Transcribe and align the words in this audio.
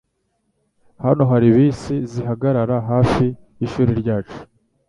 Hano 1.03 1.23
hari 1.31 1.47
bisi 1.55 1.95
zihagarara 2.11 2.77
hafi 2.89 3.25
yishuri 3.59 3.91
ryacu. 4.01 4.37